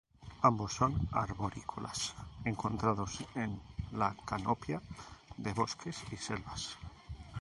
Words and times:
Ambos 0.41 0.73
son 0.73 1.07
arborícolas, 1.11 2.15
encontrados 2.43 3.23
en 3.35 3.61
la 3.91 4.15
canopia 4.25 4.81
de 5.37 5.53
bosques 5.53 6.01
y 6.11 6.17
selvas. 6.17 6.75